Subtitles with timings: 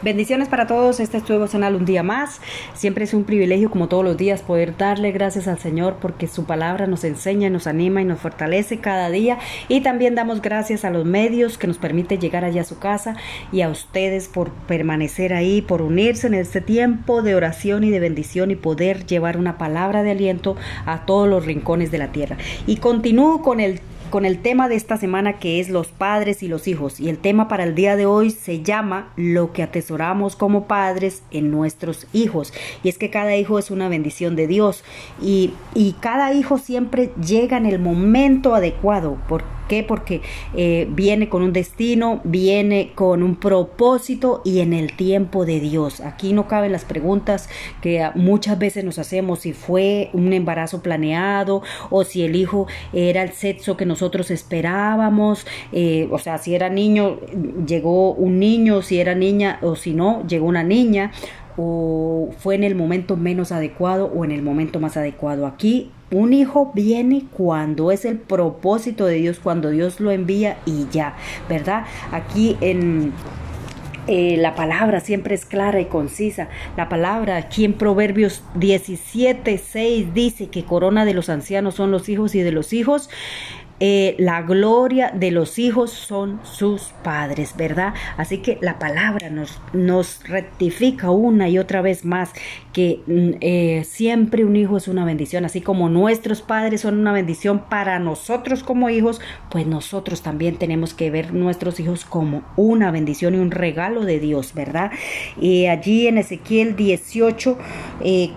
[0.00, 2.40] Bendiciones para todos, este es tu devocional un día más.
[2.74, 6.44] Siempre es un privilegio, como todos los días, poder darle gracias al Señor porque su
[6.44, 9.38] palabra nos enseña, nos anima y nos fortalece cada día.
[9.66, 13.16] Y también damos gracias a los medios que nos permite llegar allá a su casa
[13.50, 17.98] y a ustedes por permanecer ahí, por unirse en este tiempo de oración y de
[17.98, 20.54] bendición y poder llevar una palabra de aliento
[20.86, 22.36] a todos los rincones de la tierra.
[22.68, 23.80] Y continúo con el
[24.10, 27.00] con el tema de esta semana que es los padres y los hijos.
[27.00, 31.22] Y el tema para el día de hoy se llama lo que atesoramos como padres
[31.30, 32.52] en nuestros hijos.
[32.82, 34.84] Y es que cada hijo es una bendición de Dios
[35.20, 39.18] y, y cada hijo siempre llega en el momento adecuado.
[39.28, 39.84] Porque qué?
[39.84, 40.20] Porque
[40.54, 46.00] eh, viene con un destino, viene con un propósito y en el tiempo de Dios.
[46.00, 47.48] Aquí no caben las preguntas
[47.80, 53.22] que muchas veces nos hacemos si fue un embarazo planeado o si el hijo era
[53.22, 57.20] el sexo que nosotros esperábamos, eh, o sea, si era niño,
[57.66, 61.12] llegó un niño, si era niña o si no, llegó una niña
[61.56, 65.46] o fue en el momento menos adecuado o en el momento más adecuado.
[65.46, 70.86] Aquí un hijo viene cuando es el propósito de Dios, cuando Dios lo envía y
[70.90, 71.16] ya,
[71.48, 71.84] ¿verdad?
[72.12, 73.12] Aquí en...
[74.10, 76.48] Eh, la palabra siempre es clara y concisa.
[76.78, 82.08] La palabra aquí en Proverbios 17, 6 dice que corona de los ancianos son los
[82.08, 83.10] hijos y de los hijos
[83.80, 87.94] eh, la gloria de los hijos son sus padres, ¿verdad?
[88.16, 92.32] Así que la palabra nos, nos rectifica una y otra vez más
[92.72, 97.12] que mm, eh, siempre un hijo es una bendición, así como nuestros padres son una
[97.12, 102.90] bendición para nosotros como hijos, pues nosotros también tenemos que ver nuestros hijos como una
[102.90, 104.90] bendición y un regalo de Dios, ¿verdad?
[105.40, 107.56] Y allí en Ezequiel 18,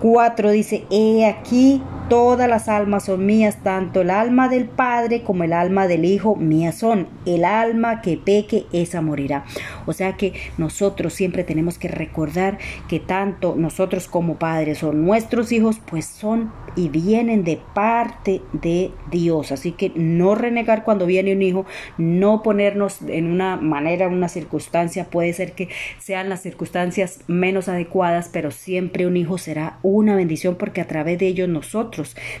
[0.00, 5.22] 4 eh, dice, he aquí todas las almas son mías, tanto el alma del Padre
[5.22, 7.08] como el alma del Hijo mía son.
[7.26, 9.44] El alma que peque, esa morirá.
[9.86, 15.52] O sea que nosotros siempre tenemos que recordar que tanto nosotros como padres o nuestros
[15.52, 19.50] hijos, pues son y vienen de parte de Dios.
[19.50, 21.66] Así que no renegar cuando viene un hijo,
[21.96, 25.68] no ponernos en una manera, una circunstancia, puede ser que
[25.98, 31.18] sean las circunstancias menos adecuadas, pero siempre un hijo será una bendición porque a través
[31.18, 31.97] de ellos nosotros,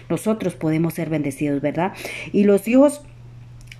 [0.08, 1.92] nosotros podemos ser bendecidos, ¿verdad?
[2.32, 3.02] Y los hijos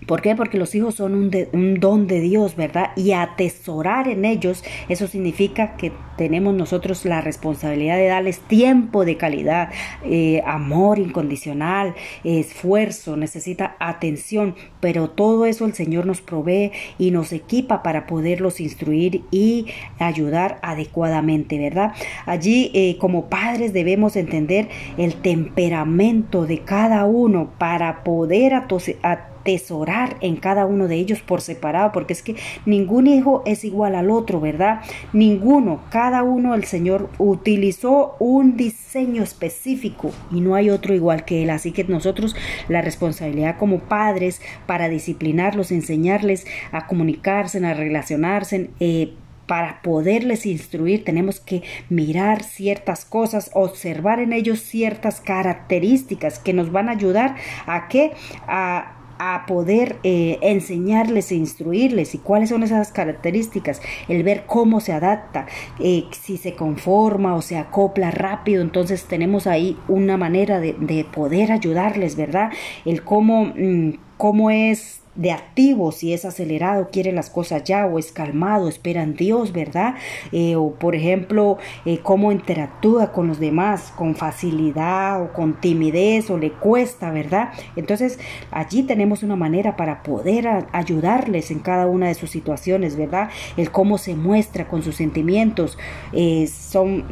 [0.08, 0.34] ¿Por qué?
[0.34, 2.92] Porque los hijos son un, don de Dios, ¿verdad?
[2.96, 9.18] Y atesorar en ellos, eso significa que tenemos nosotros la responsabilidad de darles tiempo de
[9.18, 9.68] calidad,
[10.02, 17.34] eh, amor incondicional, esfuerzo, necesita atención, pero todo eso el Señor nos provee y nos
[17.34, 19.66] equipa para poderlos instruir y
[19.98, 21.92] ayudar adecuadamente, ¿verdad?
[22.24, 30.16] Allí eh, como padres debemos entender el temperamento de cada uno para poder atender atesorar
[30.20, 34.10] en cada uno de ellos por separado, porque es que ningún hijo es igual al
[34.10, 34.80] otro, ¿verdad?
[35.12, 41.42] Ninguno, cada uno el Señor utilizó un diseño específico y no hay otro igual que
[41.42, 41.50] él.
[41.50, 42.36] Así que nosotros
[42.68, 49.14] la responsabilidad como padres para disciplinarlos, enseñarles a comunicarse, a relacionarse, eh,
[49.46, 56.70] para poderles instruir tenemos que mirar ciertas cosas, observar en ellos ciertas características que nos
[56.70, 57.34] van a ayudar
[57.66, 58.12] a que
[58.46, 62.14] a a poder eh, enseñarles e instruirles.
[62.14, 65.46] Y cuáles son esas características, el ver cómo se adapta,
[65.80, 70.74] eh, si se conforma o se acopla rápido, entonces tenemos ahí una manera de,
[71.12, 72.50] poder ayudarles, ¿verdad?
[72.84, 77.98] El cómo, mm, cómo es de activo, si es acelerado, quiere las cosas ya, o
[77.98, 79.96] es calmado, espera en Dios, ¿verdad?
[80.32, 86.30] Eh, o por ejemplo, eh, cómo interactúa con los demás, con facilidad o con timidez,
[86.30, 87.50] o le cuesta, ¿verdad?
[87.76, 88.18] Entonces,
[88.52, 93.28] allí tenemos una manera para poder ayudarles en cada una de sus situaciones, ¿verdad?
[93.56, 95.76] El cómo se muestra con sus sentimientos,
[96.12, 97.04] eh, son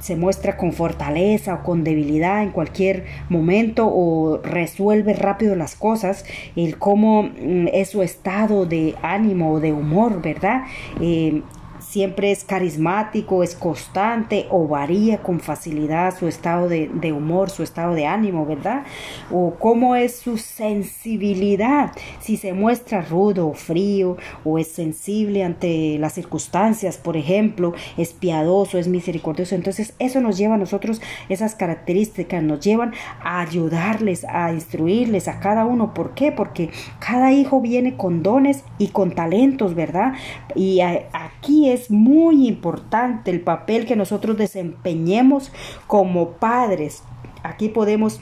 [0.00, 6.24] se muestra con fortaleza o con debilidad en cualquier momento o resuelve rápido las cosas,
[6.56, 10.62] el cómo mm, es su estado de ánimo o de humor, ¿verdad?
[11.00, 11.42] Eh,
[11.90, 17.94] siempre es carismático, es constante o varía con facilidad su estado de, humor, su estado
[17.94, 18.84] de ánimo, ¿verdad?
[19.32, 25.98] O cómo es su sensibilidad, si se muestra rudo o frío o es sensible ante
[25.98, 29.56] las circunstancias, por ejemplo, es piadoso, es misericordioso.
[29.56, 35.40] Entonces eso nos lleva a nosotros, esas características nos llevan a ayudarles, a instruirles a
[35.40, 35.92] cada uno.
[35.92, 36.30] ¿Por qué?
[36.30, 36.70] Porque
[37.00, 40.12] cada hijo viene con dones y con talentos, ¿verdad?
[40.54, 45.52] Y aquí es es muy importante el papel que nosotros desempeñemos
[45.86, 47.02] como padres.
[47.42, 48.20] Aquí podemos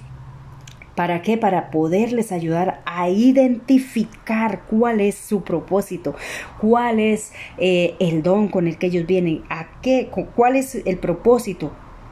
[0.95, 1.37] ¿Para qué?
[1.37, 6.17] Para poderles ayudar a identificar cuál es su propósito,
[6.61, 10.99] cuál es eh, el don con el que ellos vienen, a qué, cuál es el
[10.99, 11.71] propósito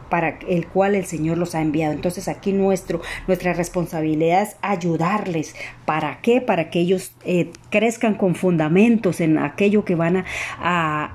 [0.09, 1.93] para el cual el Señor los ha enviado.
[1.93, 5.55] Entonces aquí nuestro, nuestra responsabilidad es ayudarles.
[5.85, 6.41] ¿Para qué?
[6.41, 10.25] Para que ellos eh, crezcan con fundamentos en aquello que van
[10.59, 11.13] a,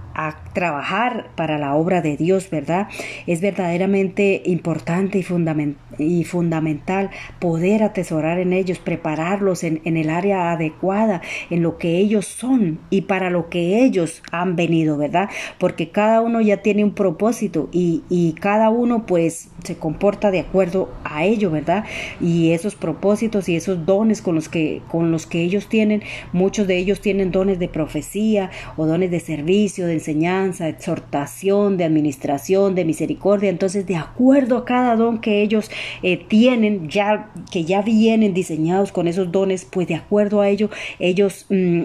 [0.54, 2.88] trabajar para la obra de Dios, ¿verdad?
[3.28, 7.10] Es verdaderamente importante y, y fundamental
[7.40, 12.80] poder atesorar en ellos, prepararlos en, en el área adecuada, en lo que ellos son
[12.90, 15.30] y para lo que ellos han venido, ¿verdad?
[15.58, 20.40] Porque cada uno ya tiene un propósito y, y cada uno pues se comporta de
[20.40, 21.86] acuerdo a ello, ¿verdad?
[22.20, 26.04] Y esos propósitos y esos dones con los que con los que ellos tienen,
[26.34, 31.78] muchos de ellos tienen dones de profecía o dones de servicio, de enseñanza, de exhortación,
[31.78, 33.50] de administración, de misericordia.
[33.50, 35.70] Entonces, de acuerdo a cada don que ellos
[36.04, 40.70] eh, tienen, ya que ya vienen diseñados con esos dones, pues de acuerdo a ello,
[41.00, 41.84] ellos mm,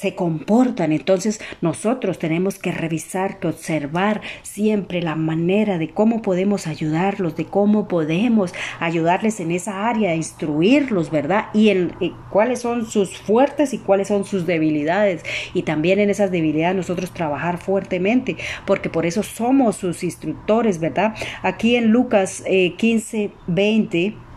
[0.00, 0.92] se comportan.
[0.92, 7.44] Entonces nosotros tenemos que revisar, que observar siempre la manera de cómo podemos ayudarlos, de
[7.44, 11.48] cómo podemos ayudarles en esa área, instruirlos, ¿verdad?
[11.52, 11.92] Y en
[12.30, 15.22] cuáles son sus fuertes y cuáles son sus debilidades.
[15.52, 21.14] Y también en esas debilidades nosotros trabajar fuertemente, porque por eso somos sus instructores, ¿verdad?
[21.42, 24.29] Aquí en Lucas 15, eh, 20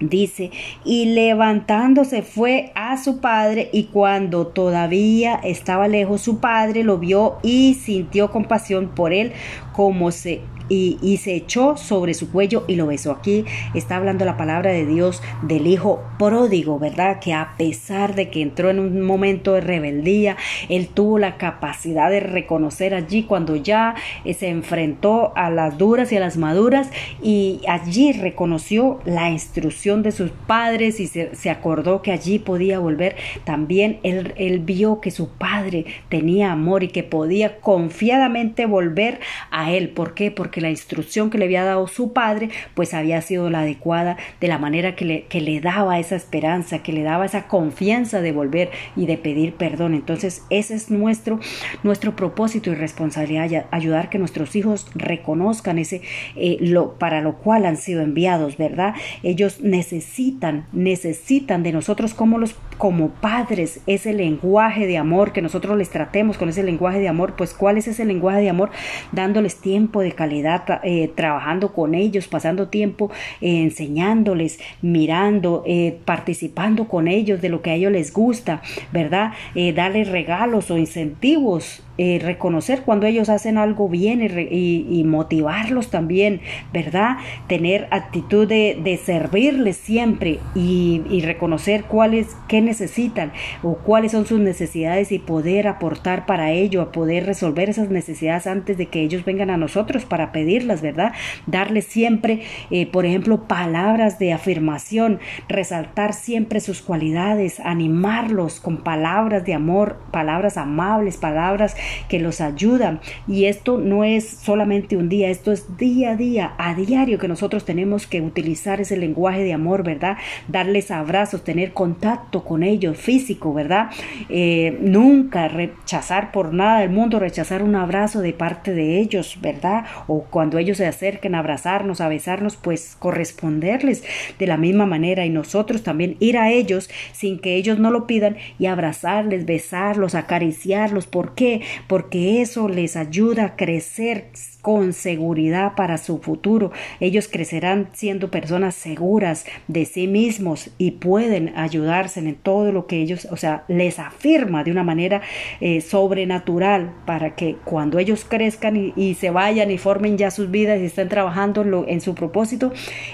[0.00, 0.50] Dice,
[0.84, 7.36] y levantándose fue a su padre y cuando todavía estaba lejos su padre lo vio
[7.42, 9.32] y sintió compasión por él
[9.72, 13.12] como se y, se echó sobre su cuello y lo besó.
[13.12, 17.20] Aquí está hablando la palabra de Dios del hijo pródigo, ¿verdad?
[17.20, 20.36] Que a pesar de que entró en un momento de rebeldía,
[20.68, 23.94] él tuvo la capacidad de reconocer allí cuando ya
[24.24, 26.90] eh, se enfrentó a las duras y a las maduras
[27.22, 33.16] y allí reconoció la instrucción de sus padres y se, acordó que allí podía volver.
[33.44, 39.20] También él, él vio que su padre tenía amor y que podía confiadamente volver
[39.50, 39.90] a él.
[39.90, 40.30] ¿Por qué?
[40.30, 44.16] Porque que la instrucción que le había dado su padre pues había sido la adecuada
[44.40, 48.20] de la manera que le, que le daba esa esperanza, que le daba esa confianza
[48.20, 49.94] de volver y de pedir perdón.
[49.94, 51.40] Entonces ese es nuestro,
[51.82, 56.02] nuestro propósito y responsabilidad, ayudar que nuestros hijos reconozcan ese,
[56.36, 58.94] eh, lo, para lo cual han sido enviados, ¿verdad?
[59.24, 65.78] Ellos necesitan, necesitan de nosotros como los como padres ese lenguaje de amor que nosotros
[65.78, 68.70] les tratemos con ese lenguaje de amor, pues cuál es ese lenguaje de amor
[69.12, 70.43] dándoles tiempo de calidad
[70.82, 73.10] eh, trabajando con ellos, pasando tiempo
[73.40, 78.62] eh, enseñándoles, mirando, eh, participando con ellos de lo que a ellos les gusta,
[78.92, 79.32] ¿verdad?
[79.74, 86.40] darles regalos o incentivos eh, reconocer cuando ellos hacen algo bien y, motivarlos también,
[86.72, 87.18] ¿verdad?
[87.46, 93.32] Tener actitud de, servirles siempre y, reconocer cuáles, qué necesitan
[93.62, 98.48] o cuáles son sus necesidades y poder aportar para ello, a poder resolver esas necesidades
[98.48, 101.12] antes de que ellos vengan a nosotros para pedirlas, ¿verdad?
[101.46, 109.44] Darles siempre, eh, por ejemplo, palabras de afirmación, resaltar siempre sus cualidades, animarlos con palabras
[109.44, 111.76] de amor, palabras amables, palabras
[112.08, 113.00] que los ayudan.
[113.26, 117.28] Y esto no es solamente un día, esto es día a día, a diario que
[117.28, 120.16] nosotros tenemos que utilizar ese lenguaje de amor, ¿verdad?
[120.48, 123.90] Darles abrazos, tener contacto con ellos físico, ¿verdad?
[124.28, 129.84] Eh, nunca rechazar por nada del mundo, rechazar un abrazo de parte de ellos, ¿verdad?
[130.06, 134.04] O cuando ellos se acerquen a abrazarnos, a besarnos, pues corresponderles
[134.38, 138.06] de la misma manera y nosotros también ir a ellos sin que ellos no lo
[138.06, 141.06] pidan y abrazarles, besarlos, acariciarlos.
[141.06, 141.62] ¿Por qué?
[141.86, 144.30] Porque eso les ayuda a crecer
[144.64, 146.72] con seguridad para su futuro.
[146.98, 153.02] Ellos crecerán siendo personas seguras de sí mismos y pueden ayudarse en todo lo que
[153.02, 155.20] ellos, o sea, les afirma de una manera
[155.60, 160.80] eh, sobrenatural para que cuando ellos crezcan y, se vayan y formen ya sus vidas
[160.80, 162.72] y estén trabajando en, su propósito,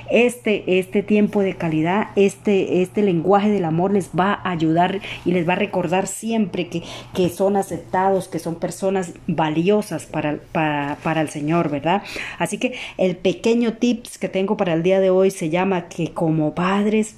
[0.08, 5.32] este, este tiempo de calidad, este, este lenguaje del amor les va a ayudar y
[5.32, 10.96] les va a recordar siempre que, que son aceptados, que son personas valiosas para, para,
[11.02, 12.02] para el Señor Señor, ¿verdad?
[12.38, 16.12] Así que el pequeño tips que tengo para el día de hoy se llama que
[16.12, 17.16] como padres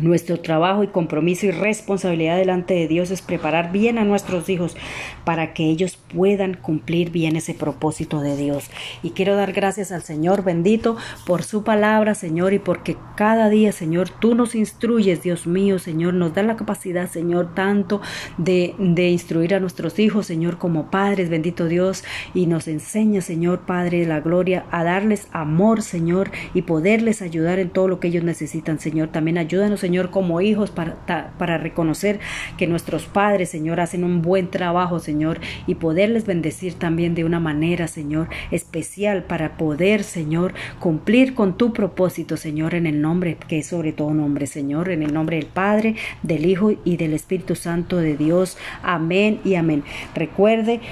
[0.00, 4.76] Nuestro trabajo y compromiso y responsabilidad delante de Dios es preparar bien a nuestros hijos
[5.24, 8.70] para que ellos puedan cumplir bien ese propósito de Dios.
[9.02, 13.72] Y quiero dar gracias al Señor bendito por su palabra, Señor, y porque cada día,
[13.72, 18.00] Señor, tú nos instruyes, Dios mío, Señor, nos da la capacidad, Señor, tanto
[18.36, 23.60] de, de instruir a nuestros hijos, Señor, como padres, bendito Dios, y nos enseña, Señor,
[23.66, 28.08] Padre de la Gloria, a darles amor, Señor, y poderles ayudar en todo lo que
[28.08, 29.08] ellos necesitan, Señor.
[29.08, 30.96] También ayúdanos, Señor, como hijos para,
[31.38, 32.20] para reconocer
[32.58, 37.40] que nuestros padres, Señor, hacen un buen trabajo, Señor, y poderles bendecir también de una
[37.40, 43.60] manera, Señor, especial para poder, Señor, cumplir con tu propósito, Señor, en el nombre que
[43.60, 47.54] es sobre todo nombre, Señor, en el nombre del Padre, del Hijo y del Espíritu
[47.54, 48.58] Santo de Dios.
[48.82, 49.84] Amén y amén.
[50.14, 50.82] Recuerde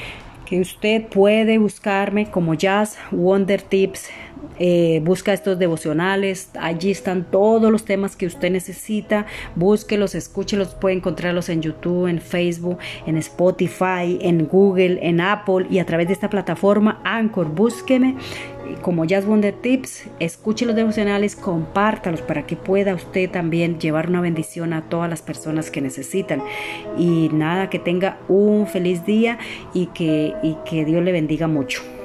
[0.46, 4.08] que usted puede buscarme como Jazz Wonder Tips
[4.58, 10.96] eh, busca estos devocionales, allí están todos los temas que usted necesita, búsquelos, escúchelos, puede
[10.96, 16.12] encontrarlos en YouTube, en Facebook, en Spotify, en Google, en Apple y a través de
[16.14, 18.16] esta plataforma Anchor, búsqueme
[18.82, 24.20] como Jazz Wonder Tips, escuche los devocionales, compártalos para que pueda usted también llevar una
[24.20, 26.42] bendición a todas las personas que necesitan.
[26.98, 29.38] Y nada, que tenga un feliz día
[29.72, 31.95] y que, y que Dios le bendiga mucho.